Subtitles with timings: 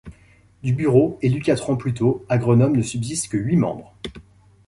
[0.63, 3.93] Du bureau élu quatre ans plus tôt, à Grenoble ne subsistent que huit membres.